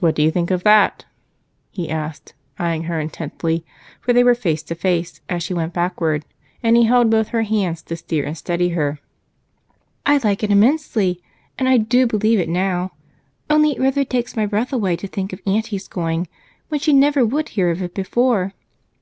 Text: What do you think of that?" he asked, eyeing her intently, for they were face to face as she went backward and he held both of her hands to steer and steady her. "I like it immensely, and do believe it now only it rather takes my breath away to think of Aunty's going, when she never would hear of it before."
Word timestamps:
What 0.00 0.14
do 0.14 0.22
you 0.22 0.30
think 0.30 0.50
of 0.50 0.64
that?" 0.64 1.06
he 1.70 1.88
asked, 1.88 2.34
eyeing 2.58 2.82
her 2.82 3.00
intently, 3.00 3.64
for 4.02 4.12
they 4.12 4.22
were 4.22 4.34
face 4.34 4.62
to 4.64 4.74
face 4.74 5.22
as 5.30 5.42
she 5.42 5.54
went 5.54 5.72
backward 5.72 6.26
and 6.62 6.76
he 6.76 6.84
held 6.84 7.08
both 7.08 7.28
of 7.28 7.32
her 7.32 7.42
hands 7.44 7.80
to 7.84 7.96
steer 7.96 8.26
and 8.26 8.36
steady 8.36 8.68
her. 8.76 8.98
"I 10.04 10.18
like 10.18 10.42
it 10.42 10.50
immensely, 10.50 11.22
and 11.58 11.88
do 11.88 12.06
believe 12.06 12.38
it 12.38 12.50
now 12.50 12.92
only 13.48 13.70
it 13.70 13.80
rather 13.80 14.04
takes 14.04 14.36
my 14.36 14.44
breath 14.44 14.74
away 14.74 14.94
to 14.94 15.06
think 15.08 15.32
of 15.32 15.40
Aunty's 15.46 15.88
going, 15.88 16.28
when 16.68 16.78
she 16.80 16.92
never 16.92 17.24
would 17.24 17.48
hear 17.48 17.70
of 17.70 17.80
it 17.80 17.94
before." 17.94 18.52